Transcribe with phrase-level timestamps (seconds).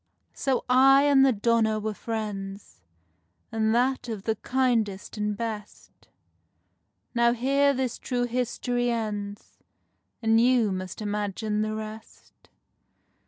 [0.33, 2.81] So I and the donna were friends,
[3.51, 6.07] And that of the kindest and best;
[7.13, 9.59] Now here this true history ends,
[10.23, 12.49] And you must imagine the rest.